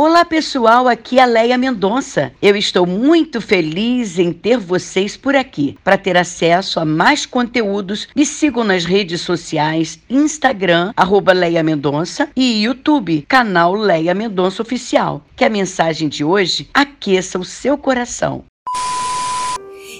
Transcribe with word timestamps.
Olá 0.00 0.24
pessoal, 0.24 0.86
aqui 0.86 1.18
é 1.18 1.22
a 1.22 1.26
Leia 1.26 1.58
Mendonça. 1.58 2.32
Eu 2.40 2.54
estou 2.54 2.86
muito 2.86 3.40
feliz 3.40 4.16
em 4.16 4.32
ter 4.32 4.56
vocês 4.56 5.16
por 5.16 5.34
aqui. 5.34 5.76
Para 5.82 5.98
ter 5.98 6.16
acesso 6.16 6.78
a 6.78 6.84
mais 6.84 7.26
conteúdos, 7.26 8.06
me 8.14 8.24
sigam 8.24 8.62
nas 8.62 8.84
redes 8.84 9.22
sociais, 9.22 9.98
Instagram, 10.08 10.92
arroba 10.96 11.32
Leia 11.32 11.64
Mendonça 11.64 12.28
e 12.36 12.62
YouTube, 12.62 13.22
canal 13.22 13.74
Leia 13.74 14.14
Mendonça 14.14 14.62
Oficial. 14.62 15.20
Que 15.34 15.44
a 15.44 15.50
mensagem 15.50 16.08
de 16.08 16.22
hoje 16.22 16.70
aqueça 16.72 17.36
o 17.36 17.44
seu 17.44 17.76
coração. 17.76 18.44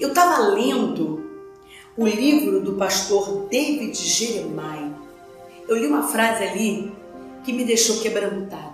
Eu 0.00 0.08
estava 0.08 0.48
lendo 0.48 1.24
o 1.96 2.04
livro 2.04 2.60
do 2.62 2.72
pastor 2.72 3.46
David 3.48 3.94
Jeremiah. 3.96 4.90
Eu 5.68 5.76
li 5.76 5.86
uma 5.86 6.02
frase 6.02 6.42
ali 6.42 6.92
que 7.44 7.52
me 7.52 7.64
deixou 7.64 8.00
quebrantada 8.00 8.73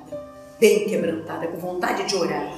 bem 0.61 0.87
quebrantada, 0.87 1.49
com 1.49 1.59
vontade 1.59 2.05
de 2.05 2.15
orar. 2.15 2.53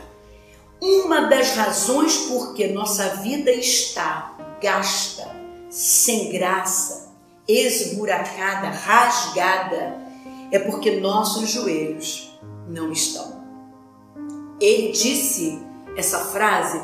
Uma 0.81 1.29
das 1.29 1.55
razões 1.55 2.17
por 2.29 2.55
que 2.55 2.67
nossa 2.67 3.11
vida 3.17 3.53
está 3.53 4.37
gasta, 4.61 5.25
sem 5.71 6.33
graça, 6.33 7.13
esburacada, 7.47 8.69
rasgada, 8.69 9.97
é 10.51 10.59
porque 10.59 11.01
nossos 11.01 11.49
joelhos 11.49 12.37
não 12.69 12.91
estão. 12.91 13.41
Ele 14.61 14.91
disse 14.91 15.61
essa 15.97 16.19
frase 16.27 16.81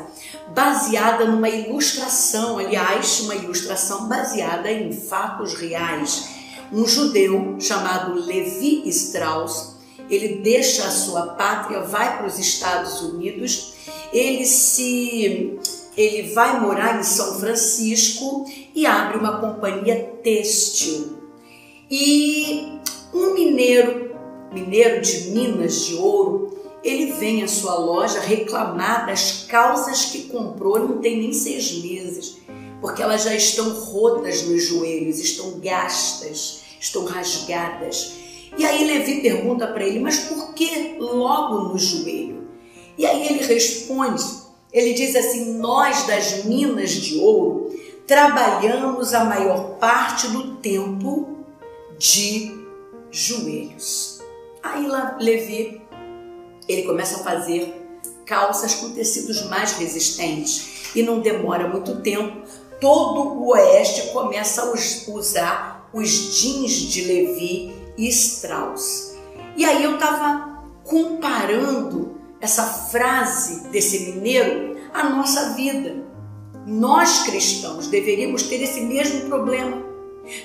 baseada 0.53 1.25
numa 1.25 1.49
ilustração, 1.49 2.57
aliás, 2.57 3.19
uma 3.21 3.35
ilustração 3.35 4.07
baseada 4.07 4.71
em 4.71 4.93
fatos 4.93 5.53
reais. 5.55 6.29
Um 6.71 6.85
judeu 6.85 7.57
chamado 7.59 8.13
Levi 8.13 8.87
Strauss 8.87 9.78
ele 10.09 10.35
deixa 10.41 10.85
a 10.85 10.91
sua 10.91 11.27
pátria, 11.27 11.81
vai 11.81 12.17
para 12.17 12.27
os 12.27 12.39
Estados 12.39 13.01
Unidos, 13.01 13.73
ele 14.11 14.45
se 14.45 15.59
ele 15.95 16.33
vai 16.33 16.59
morar 16.61 16.99
em 16.99 17.03
São 17.03 17.39
Francisco 17.39 18.45
e 18.73 18.85
abre 18.85 19.17
uma 19.17 19.39
companhia 19.39 20.13
têxtil. 20.23 21.17
E 21.91 22.79
um 23.13 23.33
mineiro, 23.33 24.15
mineiro 24.53 25.01
de 25.01 25.31
Minas 25.31 25.85
de 25.85 25.95
Ouro, 25.95 26.57
ele 26.83 27.13
vem 27.13 27.43
à 27.43 27.47
sua 27.47 27.75
loja 27.75 28.21
reclamar 28.21 29.07
das 29.07 29.43
calças 29.49 30.05
que 30.05 30.23
comprou, 30.25 30.79
não 30.79 30.99
tem 30.99 31.17
nem 31.17 31.33
seis 31.33 31.83
meses, 31.83 32.37
porque 32.79 33.01
elas 33.01 33.23
já 33.23 33.35
estão 33.35 33.69
rotas 33.71 34.43
nos 34.43 34.63
joelhos, 34.63 35.19
estão 35.19 35.59
gastas, 35.59 36.61
estão 36.79 37.03
rasgadas. 37.05 38.13
E 38.57 38.65
aí 38.65 38.85
Levi 38.85 39.21
pergunta 39.21 39.67
para 39.67 39.85
ele, 39.85 39.99
mas 39.99 40.19
por 40.19 40.53
que 40.53 40.95
logo 40.99 41.69
no 41.69 41.77
joelho? 41.77 42.47
E 42.97 43.05
aí 43.05 43.27
ele 43.27 43.43
responde, 43.45 44.23
ele 44.73 44.93
diz 44.93 45.15
assim: 45.15 45.57
Nós 45.57 46.05
das 46.05 46.43
minas 46.45 46.91
de 46.91 47.19
ouro 47.19 47.73
trabalhamos 48.05 49.13
a 49.13 49.23
maior 49.23 49.77
parte 49.77 50.27
do 50.27 50.55
tempo 50.57 51.37
de 51.97 52.59
joelhos. 53.11 54.19
Aí 54.61 54.87
Levi, 55.19 55.81
ele 56.67 56.83
começa 56.83 57.21
a 57.21 57.23
fazer 57.23 57.73
calças 58.25 58.75
com 58.75 58.91
tecidos 58.91 59.43
mais 59.49 59.73
resistentes 59.73 60.91
e 60.95 61.01
não 61.01 61.19
demora 61.19 61.67
muito 61.67 62.01
tempo, 62.01 62.47
todo 62.79 63.39
o 63.39 63.49
oeste 63.49 64.11
começa 64.11 64.61
a 64.61 65.11
usar 65.11 65.89
os 65.91 66.09
jeans 66.39 66.73
de 66.73 67.05
Levi 67.05 67.78
e 67.99 68.07
Strauss. 68.07 69.17
E 69.57 69.65
aí 69.65 69.83
eu 69.83 69.95
estava 69.95 70.63
comparando 70.85 72.17
essa 72.39 72.63
frase 72.63 73.67
desse 73.69 74.11
mineiro 74.11 74.77
à 74.93 75.09
nossa 75.09 75.53
vida. 75.53 76.07
Nós 76.65 77.23
cristãos 77.23 77.87
deveríamos 77.87 78.43
ter 78.43 78.63
esse 78.63 78.81
mesmo 78.81 79.27
problema. 79.27 79.83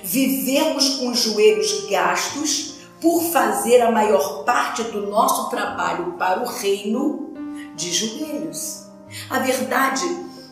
Vivemos 0.02 0.96
com 0.96 1.10
os 1.10 1.20
joelhos 1.20 1.88
gastos 1.88 2.80
por 3.00 3.22
fazer 3.30 3.80
a 3.82 3.90
maior 3.92 4.42
parte 4.44 4.82
do 4.84 5.06
nosso 5.06 5.48
trabalho 5.48 6.14
para 6.18 6.42
o 6.42 6.46
reino 6.46 7.32
de 7.76 7.92
joelhos. 7.92 8.86
A 9.30 9.38
verdade 9.38 10.04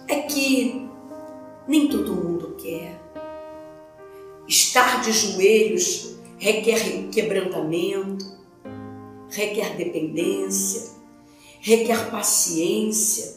é 0.07 0.21
que 0.21 0.89
nem 1.67 1.89
todo 1.89 2.15
mundo 2.15 2.55
quer. 2.63 3.01
Estar 4.47 5.01
de 5.01 5.11
joelhos 5.11 6.13
requer 6.43 7.09
quebrantamento, 7.13 8.37
requer 9.31 9.77
dependência, 9.77 10.91
requer 11.61 12.11
paciência. 12.11 13.37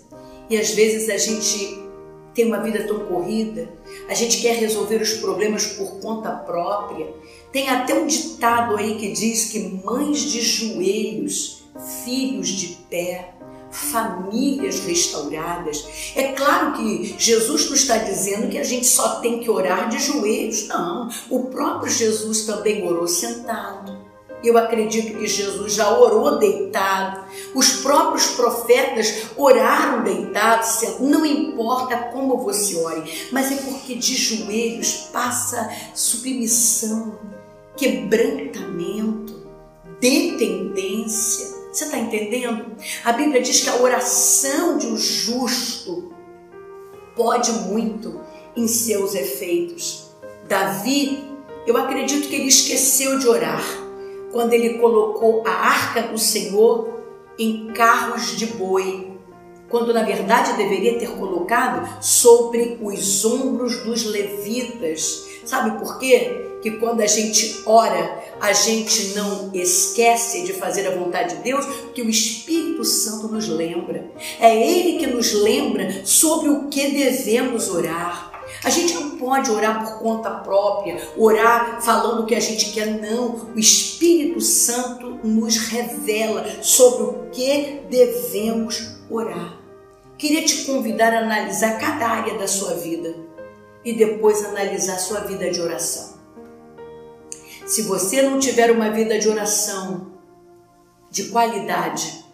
E 0.49 0.57
às 0.57 0.71
vezes 0.71 1.07
a 1.09 1.17
gente 1.17 1.85
tem 2.33 2.47
uma 2.47 2.63
vida 2.63 2.83
tão 2.87 3.05
corrida, 3.05 3.71
a 4.09 4.15
gente 4.15 4.41
quer 4.41 4.55
resolver 4.55 4.99
os 5.03 5.13
problemas 5.13 5.67
por 5.67 5.99
conta 5.99 6.31
própria. 6.31 7.13
Tem 7.51 7.69
até 7.69 7.93
um 7.93 8.07
ditado 8.07 8.75
aí 8.75 8.95
que 8.95 9.11
diz 9.11 9.51
que 9.51 9.59
mães 9.59 10.21
de 10.21 10.41
joelhos, 10.41 11.63
filhos 12.03 12.47
de 12.47 12.69
pé 12.89 13.34
famílias 13.75 14.79
restauradas. 14.79 16.13
É 16.15 16.31
claro 16.31 16.73
que 16.73 17.15
Jesus 17.17 17.67
não 17.67 17.75
está 17.75 17.97
dizendo 17.97 18.49
que 18.49 18.57
a 18.57 18.63
gente 18.63 18.85
só 18.85 19.19
tem 19.19 19.39
que 19.39 19.49
orar 19.49 19.89
de 19.89 19.99
joelhos, 19.99 20.67
não. 20.67 21.09
O 21.29 21.43
próprio 21.45 21.91
Jesus 21.91 22.45
também 22.45 22.87
orou 22.87 23.07
sentado. 23.07 24.05
Eu 24.43 24.57
acredito 24.57 25.17
que 25.17 25.27
Jesus 25.27 25.73
já 25.73 25.89
orou 25.97 26.37
deitado. 26.37 27.25
Os 27.55 27.77
próprios 27.77 28.27
profetas 28.27 29.25
oraram 29.35 30.03
deitados. 30.03 30.99
Não 30.99 31.25
importa 31.25 31.97
como 32.13 32.37
você 32.37 32.75
ore, 32.77 33.29
mas 33.31 33.51
é 33.51 33.55
porque 33.55 33.95
de 33.95 34.15
joelhos 34.15 35.09
passa 35.11 35.69
submissão, 35.95 37.17
quebrantamento, 37.75 39.47
dependência 39.99 41.64
você 41.75 41.85
está 41.85 41.97
entendendo? 41.97 42.77
A 43.03 43.11
Bíblia 43.11 43.41
diz 43.41 43.61
que 43.61 43.69
a 43.69 43.81
oração 43.81 44.77
de 44.77 44.87
um 44.87 44.97
justo 44.97 46.13
pode 47.15 47.51
muito 47.51 48.21
em 48.55 48.65
seus 48.67 49.13
efeitos. 49.13 50.09
Davi, 50.47 51.23
eu 51.67 51.75
acredito 51.75 52.29
que 52.29 52.35
ele 52.35 52.47
esqueceu 52.47 53.19
de 53.19 53.27
orar 53.27 53.63
quando 54.31 54.53
ele 54.53 54.77
colocou 54.77 55.43
a 55.45 55.51
arca 55.51 56.03
do 56.03 56.17
Senhor 56.17 57.03
em 57.37 57.67
carros 57.73 58.37
de 58.37 58.45
boi, 58.45 59.14
quando 59.69 59.93
na 59.93 60.03
verdade 60.03 60.57
deveria 60.57 60.97
ter 60.99 61.09
colocado 61.11 62.03
sobre 62.03 62.77
os 62.81 63.25
ombros 63.25 63.83
dos 63.83 64.05
levitas. 64.05 65.25
Sabe 65.45 65.77
por 65.79 65.99
quê? 65.99 66.45
que 66.65 66.71
quando 66.79 67.01
a 67.01 67.05
gente 67.05 67.61
ora, 67.67 68.23
a 68.41 68.51
gente 68.51 69.13
não 69.13 69.51
esquece 69.53 70.41
de 70.45 70.51
fazer 70.51 70.87
a 70.87 70.95
vontade 70.95 71.35
de 71.35 71.43
Deus, 71.43 71.63
que 71.93 72.01
o 72.01 72.09
Espírito 72.09 72.83
Santo 72.83 73.27
nos 73.27 73.47
lembra. 73.47 74.09
É 74.39 74.55
Ele 74.55 74.97
que 74.97 75.05
nos 75.05 75.31
lembra 75.31 76.03
sobre 76.03 76.49
o 76.49 76.67
que 76.67 76.89
devemos 76.89 77.69
orar. 77.69 78.34
A 78.65 78.69
gente 78.71 78.95
não 78.95 79.11
pode 79.11 79.51
orar 79.51 79.85
por 79.85 79.99
conta 79.99 80.31
própria, 80.31 80.99
orar 81.15 81.79
falando 81.83 82.23
o 82.23 82.25
que 82.25 82.33
a 82.33 82.39
gente 82.39 82.71
quer, 82.71 82.99
não. 82.99 83.53
O 83.55 83.59
Espírito 83.59 84.41
Santo 84.41 85.19
nos 85.23 85.57
revela 85.57 86.63
sobre 86.63 87.03
o 87.03 87.29
que 87.29 87.81
devemos 87.87 88.97
orar. 89.07 89.59
Queria 90.17 90.43
te 90.43 90.65
convidar 90.65 91.13
a 91.13 91.19
analisar 91.19 91.79
cada 91.79 92.07
área 92.07 92.39
da 92.39 92.47
sua 92.47 92.73
vida 92.73 93.15
e 93.83 93.93
depois 93.93 94.43
analisar 94.43 94.97
sua 94.97 95.19
vida 95.19 95.51
de 95.51 95.61
oração. 95.61 96.15
Se 97.67 97.83
você 97.83 98.23
não 98.23 98.39
tiver 98.39 98.71
uma 98.71 98.89
vida 98.89 99.19
de 99.19 99.29
oração 99.29 100.13
de 101.11 101.25
qualidade, 101.25 102.25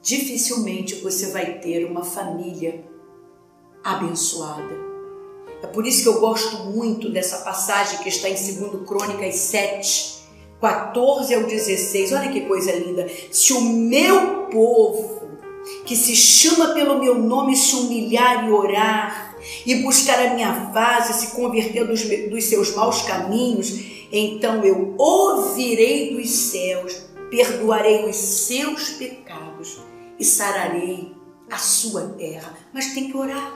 dificilmente 0.00 0.94
você 1.02 1.32
vai 1.32 1.58
ter 1.58 1.84
uma 1.84 2.04
família 2.04 2.84
abençoada. 3.82 4.95
É 5.62 5.66
por 5.66 5.86
isso 5.86 6.02
que 6.02 6.08
eu 6.08 6.20
gosto 6.20 6.64
muito 6.64 7.10
dessa 7.10 7.38
passagem 7.38 7.98
que 7.98 8.08
está 8.08 8.28
em 8.28 8.34
2 8.34 8.86
Crônicas 8.86 9.34
7, 9.36 10.16
14 10.60 11.34
ao 11.34 11.42
16. 11.44 12.12
Olha 12.12 12.30
que 12.30 12.42
coisa 12.42 12.72
linda. 12.72 13.08
Se 13.30 13.52
o 13.52 13.60
meu 13.60 14.46
povo, 14.46 15.28
que 15.84 15.96
se 15.96 16.14
chama 16.14 16.74
pelo 16.74 16.98
meu 16.98 17.14
nome, 17.14 17.56
se 17.56 17.74
humilhar 17.74 18.46
e 18.46 18.52
orar, 18.52 19.36
e 19.64 19.76
buscar 19.76 20.18
a 20.18 20.34
minha 20.34 20.70
face, 20.72 21.26
se 21.26 21.34
converter 21.34 21.86
dos, 21.86 22.02
dos 22.02 22.44
seus 22.44 22.74
maus 22.74 23.02
caminhos, 23.02 23.72
então 24.10 24.64
eu 24.64 24.94
ouvirei 24.98 26.16
dos 26.16 26.30
céus, 26.30 27.04
perdoarei 27.30 28.08
os 28.08 28.16
seus 28.16 28.90
pecados 28.90 29.78
e 30.18 30.24
sararei 30.24 31.12
a 31.50 31.58
sua 31.58 32.02
terra. 32.18 32.56
Mas 32.72 32.94
tem 32.94 33.10
que 33.10 33.16
orar, 33.16 33.52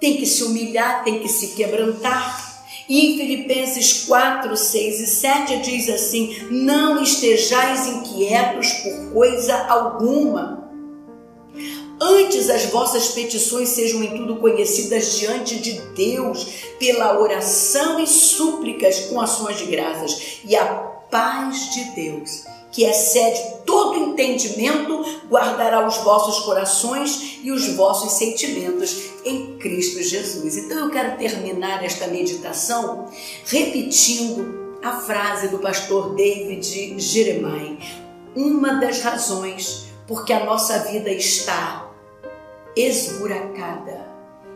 tem 0.00 0.16
que 0.16 0.26
se 0.26 0.42
humilhar, 0.42 1.04
tem 1.04 1.20
que 1.20 1.28
se 1.28 1.48
quebrantar. 1.48 2.48
E 2.88 3.06
em 3.06 3.18
Filipenses 3.18 4.04
4, 4.04 4.56
6 4.56 5.00
e 5.00 5.06
7 5.06 5.56
diz 5.58 5.88
assim: 5.88 6.48
Não 6.50 7.00
estejais 7.02 7.86
inquietos 7.86 8.72
por 8.72 9.12
coisa 9.12 9.54
alguma. 9.68 10.68
Antes 12.00 12.48
as 12.48 12.64
vossas 12.64 13.08
petições 13.08 13.68
sejam 13.68 14.02
em 14.02 14.16
tudo 14.16 14.36
conhecidas 14.36 15.18
diante 15.18 15.58
de 15.58 15.78
Deus, 15.94 16.46
pela 16.78 17.20
oração 17.20 18.00
e 18.00 18.06
súplicas 18.06 19.00
com 19.00 19.20
ações 19.20 19.58
de 19.58 19.66
graças. 19.66 20.40
E 20.44 20.56
a 20.56 20.64
paz 21.10 21.74
de 21.74 21.84
Deus, 21.94 22.44
que 22.70 22.84
excede 22.84 23.40
todo 23.66 23.98
entendimento, 23.98 25.04
guardará 25.28 25.86
os 25.86 25.96
vossos 25.98 26.44
corações 26.44 27.38
e 27.42 27.50
os 27.50 27.68
vossos 27.74 28.12
sentimentos 28.12 29.10
em 29.24 29.58
Cristo 29.58 30.02
Jesus. 30.02 30.56
Então 30.56 30.78
eu 30.78 30.90
quero 30.90 31.16
terminar 31.18 31.84
esta 31.84 32.06
meditação 32.06 33.06
repetindo 33.44 34.78
a 34.82 35.00
frase 35.00 35.48
do 35.48 35.58
pastor 35.58 36.14
David 36.14 36.98
Jeremiah. 36.98 37.78
Uma 38.34 38.74
das 38.74 39.00
razões 39.02 39.86
porque 40.06 40.32
a 40.32 40.44
nossa 40.44 40.78
vida 40.80 41.10
está 41.10 41.90
esburacada 42.76 44.08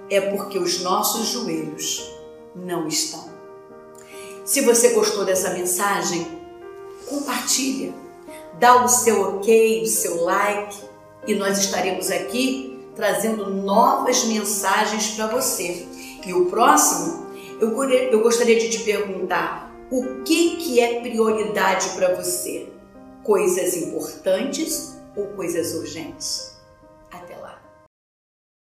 é 0.08 0.20
porque 0.20 0.58
os 0.58 0.80
nossos 0.80 1.28
joelhos 1.28 2.10
não 2.54 2.86
estão. 2.86 3.32
Se 4.44 4.60
você 4.60 4.90
gostou 4.90 5.24
dessa 5.24 5.50
mensagem, 5.50 6.26
compartilha, 7.06 7.94
dá 8.58 8.84
o 8.84 8.88
seu 8.88 9.36
ok, 9.36 9.82
o 9.82 9.86
seu 9.86 10.24
like 10.24 10.76
e 11.26 11.34
nós 11.34 11.58
estaremos 11.58 12.10
aqui 12.10 12.78
trazendo 12.94 13.50
novas 13.50 14.24
mensagens 14.24 15.12
para 15.12 15.26
você. 15.26 15.86
E 16.24 16.32
o 16.32 16.46
próximo, 16.46 17.26
eu, 17.60 18.22
gostaria 18.22 18.58
de 18.58 18.70
te 18.70 18.80
perguntar 18.80 19.72
o 19.90 20.22
que, 20.24 20.56
que 20.56 20.80
é 20.80 21.00
prioridade 21.00 21.90
para 21.90 22.14
você? 22.14 22.68
Coisas 23.22 23.76
importantes 23.76 24.98
ou 25.16 25.26
coisas 25.28 25.74
urgentes? 25.74 26.53